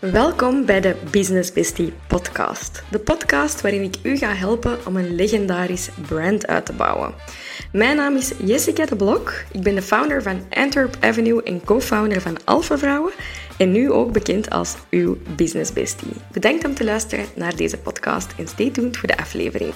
[0.00, 2.82] Welkom bij de Business Bestie podcast.
[2.90, 7.14] De podcast waarin ik u ga helpen om een legendarisch brand uit te bouwen.
[7.72, 9.44] Mijn naam is Jessica de Blok.
[9.52, 13.12] Ik ben de founder van Antwerp Avenue en co-founder van Alpha Vrouwen.
[13.58, 16.12] En nu ook bekend als uw Business Bestie.
[16.32, 19.72] Bedankt om te luisteren naar deze podcast en stay tuned voor de aflevering.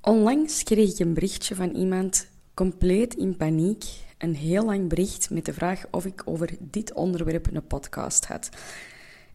[0.00, 3.84] Onlangs kreeg ik een berichtje van iemand compleet in paniek
[4.18, 8.48] een heel lang bericht met de vraag of ik over dit onderwerp een podcast had.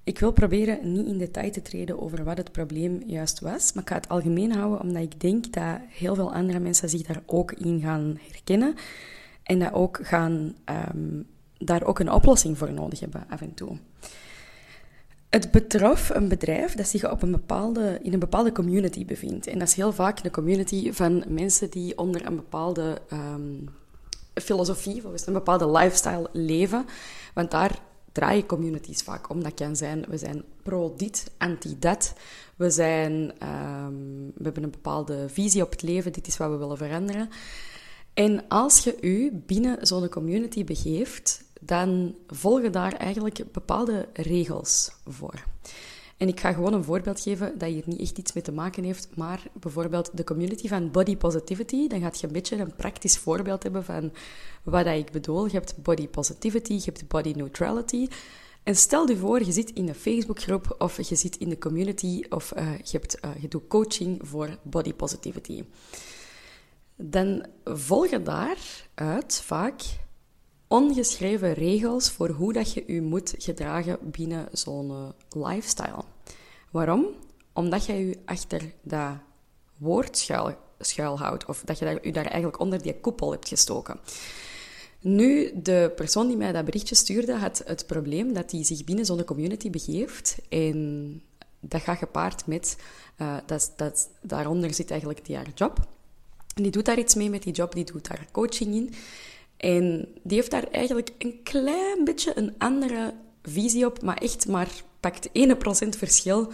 [0.04, 3.84] Ik wil proberen niet in detail te treden over wat het probleem juist was, maar
[3.84, 7.22] ik ga het algemeen houden omdat ik denk dat heel veel andere mensen zich daar
[7.26, 8.76] ook in gaan herkennen
[9.44, 10.54] en dat ook gaan,
[10.94, 11.28] um,
[11.58, 13.78] daar ook een oplossing voor nodig hebben af en toe.
[15.30, 19.48] Het betrof een bedrijf dat zich op een bepaalde, in een bepaalde community bevindt.
[19.48, 23.70] En dat is heel vaak een community van mensen die onder een bepaalde um,
[24.42, 26.86] filosofie, volgens een bepaalde lifestyle leven.
[27.34, 27.80] Want daar
[28.12, 29.44] draaien communities vaak om.
[29.44, 32.14] Dat kan zijn, we zijn pro dit, anti dat.
[32.56, 36.58] We, zijn, um, we hebben een bepaalde visie op het leven, dit is wat we
[36.58, 37.30] willen veranderen.
[38.14, 45.44] En als je u binnen zo'n community begeeft, dan volgen daar eigenlijk bepaalde regels voor.
[46.22, 48.84] En ik ga gewoon een voorbeeld geven dat hier niet echt iets mee te maken
[48.84, 51.88] heeft, maar bijvoorbeeld de community van body positivity.
[51.88, 54.12] Dan gaat je een beetje een praktisch voorbeeld hebben van
[54.64, 55.46] wat ik bedoel.
[55.46, 58.08] Je hebt body positivity, je hebt body neutrality.
[58.64, 62.24] En stel je voor, je zit in een Facebookgroep of je zit in de community
[62.30, 65.64] of uh, je, hebt, uh, je doet coaching voor body positivity.
[66.96, 69.82] Dan volgen daaruit vaak
[70.72, 76.04] ongeschreven regels voor hoe dat je je moet gedragen binnen zo'n uh, lifestyle.
[76.70, 77.06] Waarom?
[77.54, 79.12] Omdat jij je achter dat
[79.78, 84.00] woord schuil, schuilhoudt, of dat je je daar eigenlijk onder die koepel hebt gestoken.
[85.00, 89.06] Nu, de persoon die mij dat berichtje stuurde, had het probleem dat hij zich binnen
[89.06, 90.38] zo'n community begeeft.
[90.50, 91.22] En
[91.60, 92.78] dat gaat gepaard met,
[93.22, 95.88] uh, dat, dat, daaronder zit eigenlijk die haar job.
[96.54, 98.94] Die doet daar iets mee met die job, die doet daar coaching in.
[99.62, 103.14] En die heeft daar eigenlijk een klein beetje een andere
[103.44, 104.70] visie op, maar echt maar
[105.00, 105.32] pakt 1%
[105.98, 106.52] verschil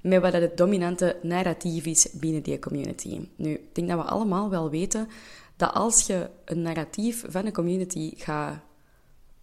[0.00, 3.20] met wat het dominante narratief is binnen die community.
[3.36, 5.08] Nu, ik denk dat we allemaal wel weten
[5.56, 8.58] dat als je een narratief van een community gaat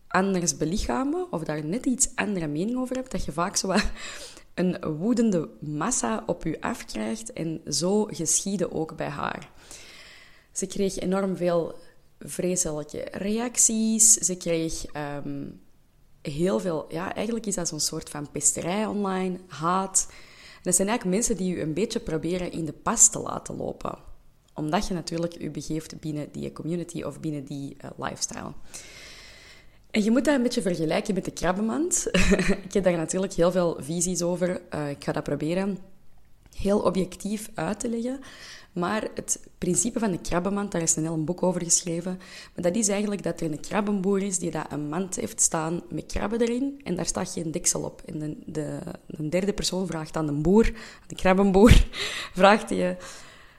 [0.08, 3.74] anders belichamen, of daar net iets andere mening over hebt, dat je vaak zo
[4.54, 7.34] een woedende massa op je afkrijgt.
[7.34, 9.50] En zo geschiedde ook bij haar.
[10.52, 11.76] Ze kreeg enorm veel
[12.20, 14.14] vreselijke reacties.
[14.14, 15.62] Ze kreeg um,
[16.22, 16.86] heel veel...
[16.90, 20.08] Ja, eigenlijk is dat zo'n soort van pesterij online, haat.
[20.56, 23.56] En dat zijn eigenlijk mensen die je een beetje proberen in de pas te laten
[23.56, 23.98] lopen.
[24.54, 28.54] Omdat je natuurlijk je begeeft binnen die community of binnen die uh, lifestyle.
[29.92, 32.08] En je moet dat een beetje vergelijken met de krabbenmand.
[32.68, 34.62] ik heb daar natuurlijk heel veel visies over.
[34.74, 35.78] Uh, ik ga dat proberen
[36.56, 38.20] heel objectief uit te leggen.
[38.78, 42.18] Maar het principe van de krabbenmand, daar is een heel boek over geschreven.
[42.56, 45.82] Maar dat is eigenlijk dat er een krabbenboer is die dat een mand heeft staan
[45.90, 46.82] met krabben erin.
[46.84, 48.02] En daar staat geen deksel op.
[48.06, 50.72] En de, de, de derde persoon vraagt aan de boer,
[51.08, 51.88] de krabbenboer,
[52.34, 52.98] vraagt hij...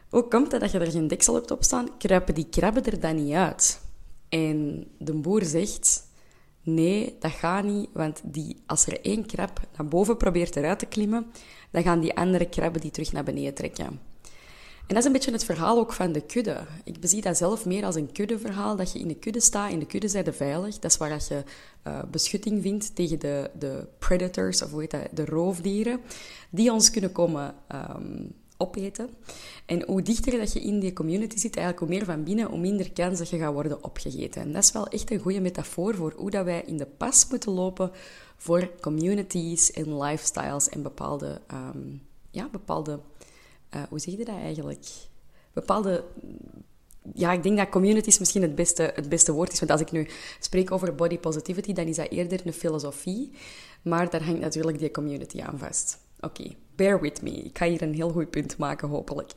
[0.09, 1.97] Hoe komt het dat je er geen deksel hebt op staan?
[1.99, 3.81] Kruipen die krabben er dan niet uit?
[4.29, 6.07] En de boer zegt...
[6.63, 10.87] Nee, dat gaat niet, want die, als er één krab naar boven probeert eruit te
[10.87, 11.27] klimmen,
[11.71, 14.08] dan gaan die andere krabben die terug naar beneden trekken.
[14.89, 16.57] En dat is een beetje het verhaal ook van de kudde.
[16.85, 19.71] Ik bezie dat zelf meer als een kuddeverhaal, dat je in de kudde staat.
[19.71, 20.79] In de kudde zijn veilig.
[20.79, 21.43] Dat is waar je
[21.87, 26.01] uh, beschutting vindt tegen de, de predators, of hoe heet dat, de roofdieren,
[26.51, 29.09] die ons kunnen komen um, opeten.
[29.67, 32.59] En hoe dichter dat je in die community zit, eigenlijk hoe meer van binnen, hoe
[32.59, 34.43] minder kans dat je gaat worden opgegeten.
[34.43, 37.27] En dat is wel echt een goede metafoor voor hoe dat wij in de pas
[37.31, 37.91] moeten lopen
[38.37, 43.01] voor communities en lifestyles en bepaalde, um, ja, bepaalde
[43.75, 44.87] uh, hoe zeg je dat eigenlijk?
[45.53, 46.05] Bepaalde
[47.15, 49.59] ja, ik denk dat communities misschien het beste, het beste woord is.
[49.59, 50.09] Want als ik nu
[50.41, 53.33] spreek over body positivity, dan is dat eerder een filosofie.
[53.83, 55.99] Maar daar hangt natuurlijk die community aan vast.
[56.21, 57.31] Oké, bear with me.
[57.31, 59.33] Ik ga hier een heel goed punt maken, hopelijk.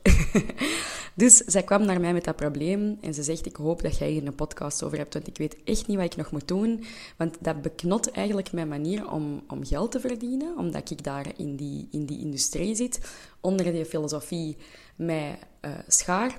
[1.14, 4.10] dus zij kwam naar mij met dat probleem en ze zegt: Ik hoop dat jij
[4.10, 6.84] hier een podcast over hebt, want ik weet echt niet wat ik nog moet doen.
[7.16, 11.56] Want dat beknot eigenlijk mijn manier om, om geld te verdienen, omdat ik daar in
[11.56, 13.00] die, in die industrie zit,
[13.40, 14.56] onder die filosofie
[14.96, 16.36] mij uh, schaar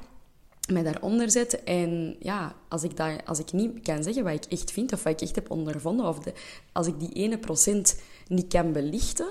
[0.72, 1.64] mij daaronder zet.
[1.64, 5.04] En ja, als ik, daar, als ik niet kan zeggen wat ik echt vind of
[5.04, 6.34] wat ik echt heb ondervonden, of de,
[6.72, 9.28] als ik die ene procent niet kan belichten,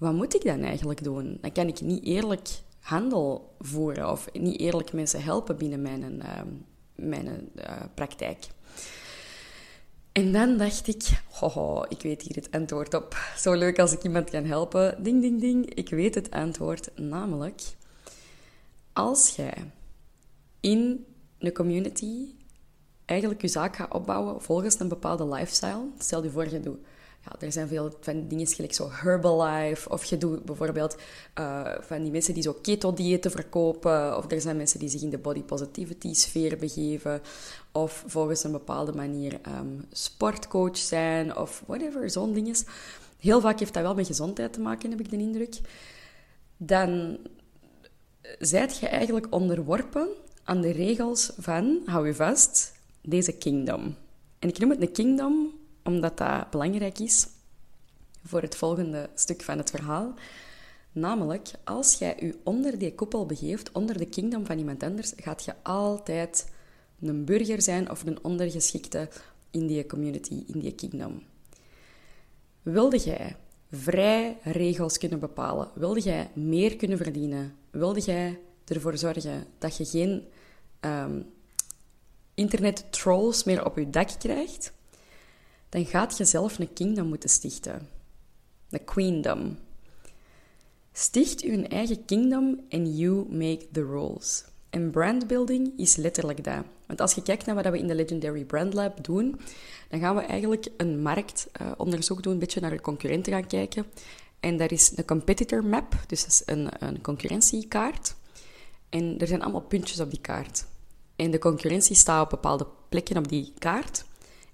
[0.00, 1.38] wat moet ik dan eigenlijk doen?
[1.40, 2.48] Dan kan ik niet eerlijk
[2.78, 6.40] handel voeren of niet eerlijk mensen helpen binnen mijn, uh,
[6.94, 8.46] mijn uh, praktijk.
[10.12, 13.16] En dan dacht ik, hoho, ik weet hier het antwoord op.
[13.36, 15.02] Zo leuk als ik iemand kan helpen.
[15.02, 15.74] Ding, ding, ding.
[15.74, 16.90] Ik weet het antwoord.
[16.98, 17.62] Namelijk,
[18.92, 19.70] als jij
[20.60, 21.06] in
[21.38, 22.34] een community
[23.04, 25.88] eigenlijk je zaak gaat opbouwen volgens een bepaalde lifestyle.
[25.98, 26.78] Stel je voor, je doet
[27.38, 29.88] er zijn veel van dingen gelijk zo Herbalife.
[29.88, 30.96] Of je doet bijvoorbeeld
[31.38, 34.16] uh, van die mensen die zo keto-diëten verkopen.
[34.16, 37.20] Of er zijn mensen die zich in de body positivity sfeer begeven.
[37.72, 41.36] Of volgens een bepaalde manier um, sportcoach zijn.
[41.36, 42.64] Of whatever, zo'n dinges.
[43.18, 45.60] Heel vaak heeft dat wel met gezondheid te maken, heb ik de indruk.
[46.56, 47.18] Dan
[48.38, 50.08] zijt je eigenlijk onderworpen
[50.44, 52.72] aan de regels van, hou je vast,
[53.02, 53.94] deze kingdom.
[54.38, 55.49] En ik noem het een kingdom
[55.90, 57.26] omdat dat belangrijk is
[58.24, 60.14] voor het volgende stuk van het verhaal.
[60.92, 65.44] Namelijk, als jij je onder die koepel begeeft, onder de kingdom van iemand anders, gaat
[65.44, 66.52] je altijd
[67.00, 69.08] een burger zijn of een ondergeschikte
[69.50, 71.22] in die community, in die kingdom.
[72.62, 73.36] Wilde jij
[73.70, 75.70] vrij regels kunnen bepalen?
[75.74, 77.54] Wilde jij meer kunnen verdienen?
[77.70, 80.26] Wilde jij ervoor zorgen dat je geen
[80.80, 81.32] um,
[82.34, 84.72] internet trolls meer op je dak krijgt?
[85.70, 87.88] Dan gaat je zelf een kingdom moeten stichten.
[88.70, 89.58] Een queendom.
[90.92, 94.44] Sticht uw eigen kingdom en you make the rules.
[94.70, 96.64] En brandbuilding is letterlijk dat.
[96.86, 99.40] Want als je kijkt naar wat we in de Legendary Brand Lab doen,
[99.88, 103.86] dan gaan we eigenlijk een marktonderzoek doen, een beetje naar de concurrenten gaan kijken.
[104.40, 108.14] En daar is een competitor map, dus dat is een, een concurrentiekaart.
[108.88, 110.64] En er zijn allemaal puntjes op die kaart.
[111.16, 114.04] En de concurrentie staat op bepaalde plekken op die kaart.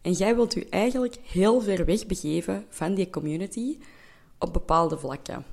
[0.07, 3.79] En jij wilt u eigenlijk heel ver weg begeven van die community
[4.39, 5.45] op bepaalde vlakken.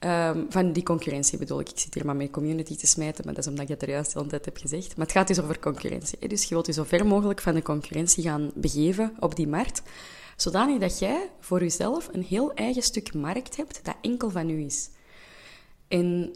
[0.00, 1.70] Um, van die concurrentie bedoel ik.
[1.70, 3.88] Ik zit hier maar met community te smijten, maar dat is omdat ik het er
[3.88, 4.96] juist de hele tijd heb gezegd.
[4.96, 6.28] Maar het gaat dus over concurrentie.
[6.28, 9.82] Dus je wilt je zo ver mogelijk van de concurrentie gaan begeven op die markt,
[10.36, 14.64] zodanig dat jij voor jezelf een heel eigen stuk markt hebt dat enkel van u
[14.64, 14.90] is.
[15.88, 16.34] En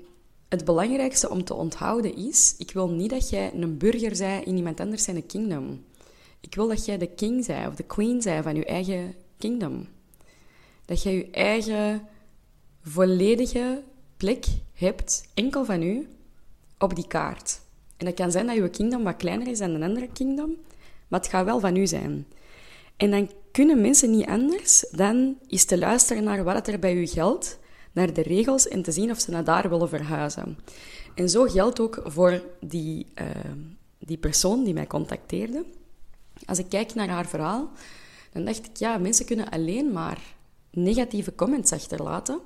[0.48, 4.56] het belangrijkste om te onthouden is, ik wil niet dat jij een burger bent in
[4.56, 5.84] iemand anders zijn kingdom.
[6.42, 9.88] Ik wil dat jij de king zij of de queen zij van je eigen kingdom.
[10.84, 12.08] Dat jij je eigen
[12.82, 13.82] volledige
[14.16, 14.44] plek
[14.74, 16.08] hebt, enkel van u,
[16.78, 17.60] op die kaart.
[17.96, 20.56] En dat kan zijn dat je kingdom wat kleiner is dan een andere kingdom,
[21.08, 22.26] maar het gaat wel van u zijn.
[22.96, 27.06] En dan kunnen mensen niet anders dan eens te luisteren naar wat er bij u
[27.06, 27.58] geldt,
[27.92, 30.58] naar de regels en te zien of ze naar daar willen verhuizen.
[31.14, 33.26] En zo geldt ook voor die, uh,
[33.98, 35.64] die persoon die mij contacteerde.
[36.46, 37.70] Als ik kijk naar haar verhaal,
[38.32, 40.18] Dan dacht ik, ja, mensen kunnen alleen maar
[40.70, 42.40] negatieve comments achterlaten.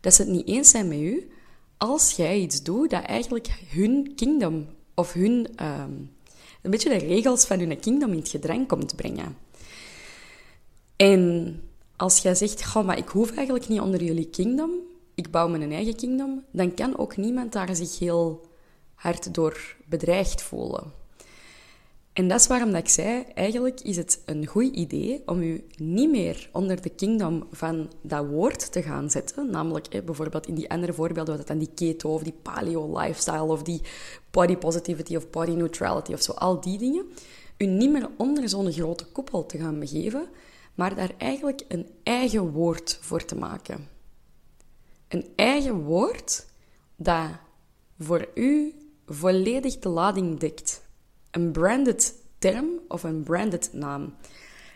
[0.00, 1.30] Dat ze het niet eens zijn met u.
[1.76, 5.92] Als jij iets doet dat eigenlijk hun kingdom of hun, ehm,
[6.62, 9.36] een beetje de regels van hun kingdom in het gedrang komt brengen.
[10.96, 11.62] En
[11.96, 14.70] als jij zegt, goh, maar ik hoef eigenlijk niet onder jullie kingdom,
[15.14, 18.46] ik bouw mijn eigen kingdom, dan kan ook niemand daar zich heel
[18.94, 20.97] hard door bedreigd voelen.
[22.18, 25.64] En dat is waarom dat ik zei, eigenlijk is het een goed idee om u
[25.76, 29.50] niet meer onder de kingdom van dat woord te gaan zetten.
[29.50, 33.42] Namelijk bijvoorbeeld in die andere voorbeelden, wat het dan die keto of die paleo lifestyle
[33.42, 33.80] of die
[34.30, 37.04] body positivity of body neutrality of zo, al die dingen.
[37.58, 40.28] U niet meer onder zo'n grote koepel te gaan begeven,
[40.74, 43.88] maar daar eigenlijk een eigen woord voor te maken.
[45.08, 46.46] Een eigen woord
[46.96, 47.28] dat
[47.98, 48.74] voor u
[49.06, 50.86] volledig de lading dekt.
[51.30, 54.14] Een branded term of een branded naam.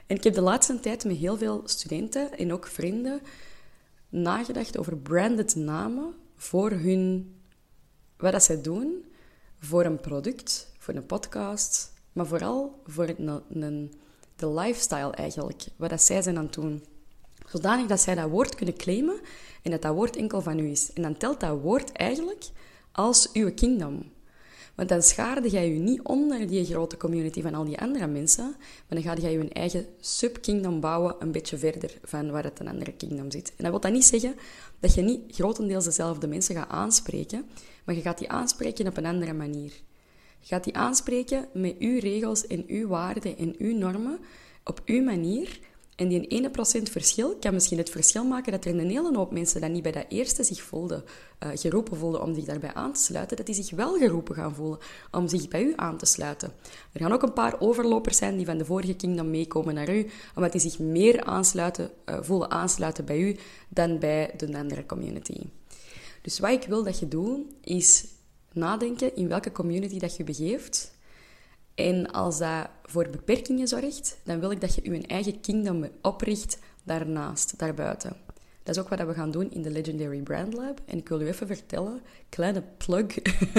[0.07, 3.21] En ik heb de laatste tijd met heel veel studenten en ook vrienden
[4.09, 7.35] nagedacht over branded namen voor hun,
[8.17, 9.05] wat dat zij doen,
[9.59, 13.15] voor een product, voor een podcast, maar vooral voor
[13.49, 13.93] een,
[14.37, 16.85] de lifestyle eigenlijk, wat dat zij zijn aan het doen.
[17.47, 19.21] Zodanig dat zij dat woord kunnen claimen
[19.63, 20.93] en dat dat woord enkel van u is.
[20.93, 22.45] En dan telt dat woord eigenlijk
[22.93, 24.13] als uw kingdom.
[24.75, 28.45] Want dan schaarde jij je niet onder die grote community van al die andere mensen,
[28.89, 32.69] maar dan ga je je eigen sub-kingdom bouwen een beetje verder van waar het een
[32.69, 33.49] andere kingdom zit.
[33.49, 34.35] En dat wil dat niet zeggen
[34.81, 37.45] dat je niet grotendeels dezelfde mensen gaat aanspreken,
[37.85, 39.73] maar je gaat die aanspreken op een andere manier.
[40.39, 44.19] Je gaat die aanspreken met uw regels en uw waarden en uw normen
[44.65, 45.59] op uw manier
[45.97, 49.33] en die ene procent verschil kan misschien het verschil maken dat er een hele hoop
[49.33, 51.05] mensen dat niet bij dat eerste zich voelden,
[51.45, 54.55] uh, geroepen voelden om zich daarbij aan te sluiten, dat die zich wel geroepen gaan
[54.55, 54.79] voelen
[55.11, 56.53] om zich bij u aan te sluiten.
[56.93, 60.07] Er gaan ook een paar overlopers zijn die van de vorige kingdom meekomen naar u,
[60.35, 63.37] omdat die zich meer aansluiten, uh, voelen aansluiten bij u
[63.69, 65.41] dan bij de andere community.
[66.23, 68.07] Dus wat ik wil dat je doet, is
[68.53, 70.92] nadenken in welke community dat je begeeft
[71.75, 76.59] en als dat voor beperkingen zorgt, dan wil ik dat je je eigen kingdom opricht
[76.83, 78.17] daarnaast, daarbuiten.
[78.63, 80.81] Dat is ook wat we gaan doen in de Legendary Brand Lab.
[80.85, 83.07] En ik wil u even vertellen, kleine plug,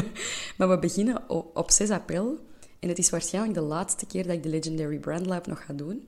[0.58, 2.40] maar we beginnen op 6 april.
[2.80, 5.74] En het is waarschijnlijk de laatste keer dat ik de Legendary Brand Lab nog ga
[5.74, 6.08] doen.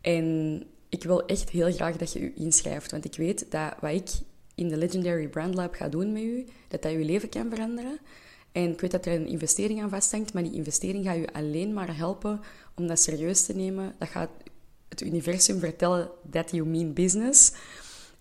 [0.00, 3.92] En ik wil echt heel graag dat je u inschrijft, want ik weet dat wat
[3.92, 4.08] ik
[4.54, 7.98] in de Legendary Brand Lab ga doen met u, dat dat je leven kan veranderen.
[8.52, 11.72] En ik weet dat er een investering aan vasthangt, maar die investering gaat je alleen
[11.72, 12.40] maar helpen
[12.74, 13.94] om dat serieus te nemen.
[13.98, 14.30] Dat gaat
[14.88, 17.52] het universum vertellen that you mean business.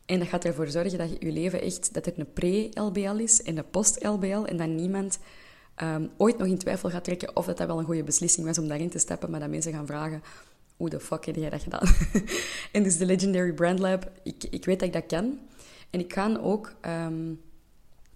[0.06, 3.42] En dat gaat ervoor zorgen dat je je leven echt, dat het een pre-LBL is
[3.42, 4.44] en een post-LBL.
[4.44, 5.20] En dat niemand
[5.84, 8.58] um, ooit nog in twijfel gaat trekken of dat, dat wel een goede beslissing was
[8.58, 9.32] om daarin te stappen.
[9.32, 10.24] Maar dat mensen gaan vragen,
[10.78, 11.88] hoe de fuck heb jij dat gedaan?
[12.72, 15.40] en dus de Legendary Brand Lab, ik, ik weet dat ik dat kan.
[15.90, 16.74] En ik ga ook...
[16.86, 17.46] Um,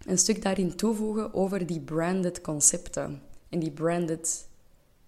[0.05, 4.47] een stuk daarin toevoegen over die branded concepten en die branded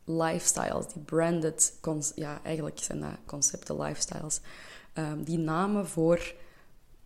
[0.05, 1.79] lifestyles, die branded,
[2.15, 4.39] ja, eigenlijk zijn dat concepten, lifestyles,
[4.93, 6.33] um, die namen voor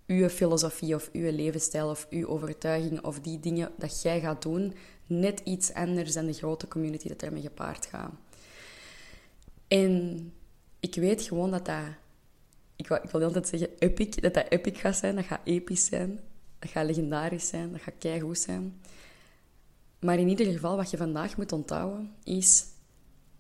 [0.08, 4.74] uw filosofie of uw levensstijl of uw overtuiging of die dingen dat jij gaat doen,
[5.06, 8.12] net iets anders dan de grote community dat ermee gepaard gaat.
[9.67, 10.34] En
[10.79, 11.86] ik weet gewoon dat dat,
[12.75, 15.86] ik wil, ik wil altijd zeggen epic, dat dat epic gaat zijn, dat gaat episch
[15.86, 16.20] zijn.
[16.60, 18.82] Dat gaat legendarisch zijn, dat gaat keigoed zijn.
[20.00, 22.66] Maar in ieder geval, wat je vandaag moet onthouden, is...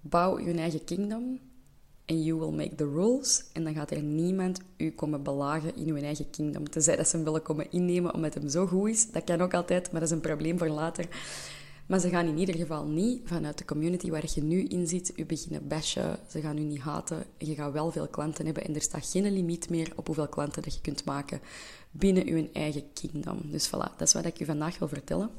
[0.01, 1.39] Bouw je eigen kingdom
[2.05, 3.43] en you will make the rules.
[3.53, 6.69] En dan gaat er niemand u komen belagen in uw eigen kingdom.
[6.69, 9.11] Tenzij dat ze hem willen komen innemen omdat hem zo goed is.
[9.11, 11.07] Dat kan ook altijd, maar dat is een probleem voor later.
[11.87, 15.13] Maar ze gaan in ieder geval niet vanuit de community waar je nu in zit,
[15.15, 16.19] u beginnen bashen.
[16.29, 17.23] Ze gaan u niet haten.
[17.37, 20.61] Je gaat wel veel klanten hebben en er staat geen limiet meer op hoeveel klanten
[20.61, 21.39] dat je kunt maken
[21.91, 23.41] binnen uw eigen kingdom.
[23.51, 25.29] Dus voilà, dat is wat ik u vandaag wil vertellen.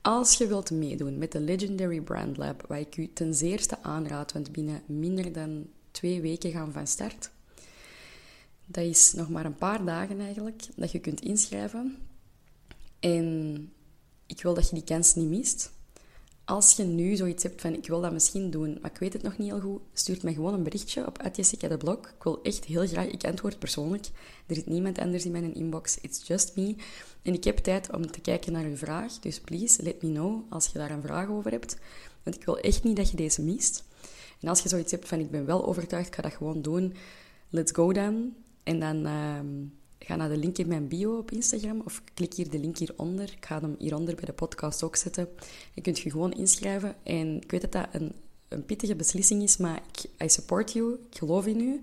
[0.00, 4.32] Als je wilt meedoen met de Legendary Brand Lab, wat ik u ten zeerste aanraad,
[4.32, 7.30] want binnen minder dan twee weken gaan van start.
[8.66, 11.96] Dat is nog maar een paar dagen eigenlijk dat je kunt inschrijven.
[13.00, 13.72] En
[14.32, 15.72] ik wil dat je die kans niet mist.
[16.44, 19.22] Als je nu zoiets hebt van, ik wil dat misschien doen, maar ik weet het
[19.22, 21.98] nog niet heel goed, stuurt mij gewoon een berichtje op Jessica de.
[22.16, 24.06] Ik wil echt heel graag, ik antwoord persoonlijk.
[24.46, 26.76] Er zit niemand anders in mijn inbox, it's just me.
[27.22, 30.52] En ik heb tijd om te kijken naar uw vraag, dus please, let me know
[30.52, 31.76] als je daar een vraag over hebt.
[32.22, 33.84] Want ik wil echt niet dat je deze mist.
[34.40, 36.94] En als je zoiets hebt van, ik ben wel overtuigd, ik ga dat gewoon doen,
[37.48, 38.34] let's go dan.
[38.62, 39.06] En dan...
[39.06, 42.78] Ehm, ga naar de link in mijn bio op Instagram of klik hier de link
[42.78, 43.32] hieronder.
[43.36, 45.28] Ik ga hem hieronder bij de podcast ook zetten.
[45.74, 46.96] Je kunt je gewoon inschrijven.
[47.02, 48.12] En ik weet dat dat een,
[48.48, 50.92] een pittige beslissing is, maar ik, I support you.
[51.10, 51.80] Ik geloof in u.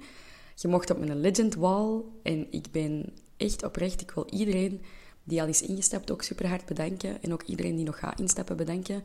[0.56, 2.02] Je mocht op mijn legend wall.
[2.24, 4.02] En ik ben echt oprecht.
[4.02, 4.82] Ik wil iedereen
[5.24, 7.22] die al is ingestapt ook super hard bedanken.
[7.24, 9.04] En ook iedereen die nog gaat instappen bedanken.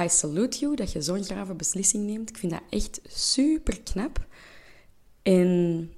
[0.00, 2.28] I salute you dat je zo'n grave beslissing neemt.
[2.28, 4.26] Ik vind dat echt super knap.
[5.22, 5.92] En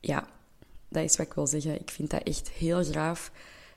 [0.00, 0.28] ja,
[0.94, 1.80] dat is wat ik wil zeggen.
[1.80, 3.32] Ik vind dat echt heel graaf.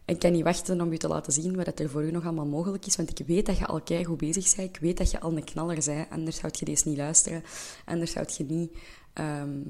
[0.05, 2.45] En kan niet wachten om je te laten zien wat er voor u nog allemaal
[2.45, 2.95] mogelijk is.
[2.95, 4.75] Want ik weet dat je al goed bezig bent.
[4.75, 6.09] Ik weet dat je al een knaller bent.
[6.09, 7.43] Anders zou je deze niet luisteren.
[7.85, 8.77] Anders zou je niet
[9.13, 9.61] ehm,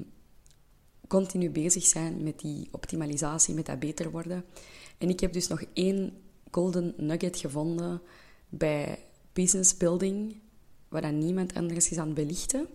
[1.08, 4.44] continu bezig zijn met die optimalisatie, met dat beter worden.
[4.98, 6.12] En ik heb dus nog één
[6.50, 8.00] golden nugget gevonden
[8.48, 8.98] bij
[9.32, 10.36] business building,
[10.88, 12.66] waar niemand anders is aan het belichten.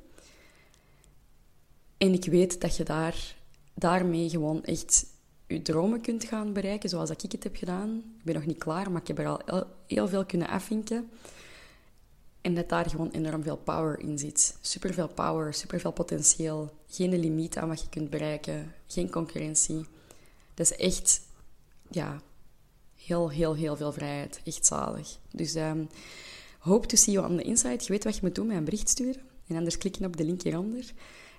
[1.98, 3.36] En ik weet dat je daar,
[3.74, 5.06] daarmee gewoon echt
[5.48, 8.04] je dromen kunt gaan bereiken, zoals ik het heb gedaan.
[8.18, 11.10] Ik ben nog niet klaar, maar ik heb er al heel veel kunnen afvinken.
[12.42, 14.58] En dat daar gewoon enorm veel power in zit.
[14.62, 16.72] Super veel power, super veel potentieel.
[16.88, 18.74] Geen limiet aan wat je kunt bereiken.
[18.88, 19.86] Geen concurrentie.
[20.54, 21.22] Dat is echt,
[21.90, 22.22] ja,
[22.96, 24.42] heel, heel, heel veel vrijheid.
[24.44, 25.18] Echt zalig.
[25.32, 25.90] Dus um,
[26.60, 27.78] hope to see you on the inside.
[27.80, 29.22] Je weet wat je moet doen, met een bericht sturen.
[29.48, 30.92] En anders klikken op de link hieronder.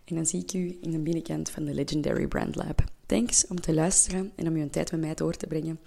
[0.05, 2.85] En dan zie ik u in de binnenkant van de Legendary Brand Lab.
[3.07, 5.81] Thanks om te luisteren en om je een tijd met mij door te brengen.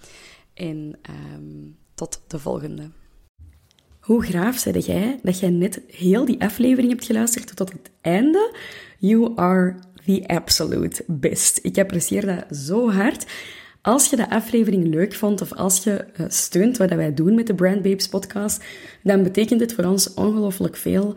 [0.54, 0.98] En
[1.34, 2.90] um, tot de volgende.
[4.00, 8.56] Hoe graaf zei jij dat jij net heel die aflevering hebt geluisterd tot het einde?
[8.98, 11.58] You are the absolute best.
[11.62, 13.26] Ik apprecieer dat zo hard.
[13.82, 17.46] Als je de aflevering leuk vond of als je eh, steunt wat wij doen met
[17.46, 18.64] de Brand Babes podcast,
[19.02, 21.16] dan betekent het voor ons ongelooflijk veel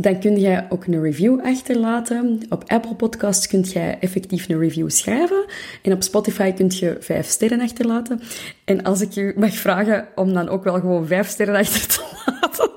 [0.00, 2.40] dan kun je ook een review achterlaten.
[2.48, 5.44] Op Apple Podcasts kun je effectief een review schrijven.
[5.82, 8.20] En op Spotify kun je vijf sterren achterlaten.
[8.64, 12.02] En als ik je mag vragen om dan ook wel gewoon vijf sterren achter te
[12.26, 12.70] laten.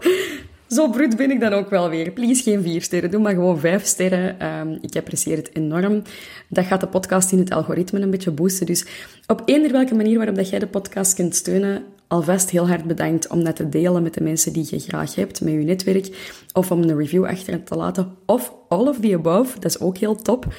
[0.71, 2.11] Zo bruut ben ik dan ook wel weer.
[2.11, 4.45] Please geen vier sterren, doe maar gewoon vijf sterren.
[4.59, 6.01] Um, ik apprecieer het enorm.
[6.47, 8.65] Dat gaat de podcast in het algoritme een beetje boosten.
[8.65, 8.85] Dus
[9.27, 13.27] op eender welke manier waarop dat jij de podcast kunt steunen, alvast heel hard bedankt
[13.27, 16.71] om dat te delen met de mensen die je graag hebt, met je netwerk, of
[16.71, 20.15] om een review achter te laten, of all of the above, dat is ook heel
[20.15, 20.53] top.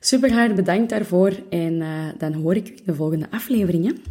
[0.00, 4.02] Super hard bedankt daarvoor en uh, dan hoor ik u in de volgende afleveringen.